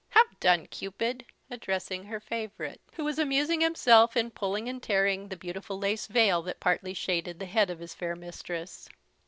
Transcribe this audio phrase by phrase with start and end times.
[0.17, 5.37] "Have done, Cupid!" addressing her favourite, who was amusing himself in pulling and tearing the
[5.37, 8.89] beautiful lace veil that partly shaded the head of his fair mistress.